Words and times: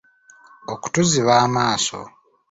Okutuziba 0.73 1.33
amaaso. 1.45 1.99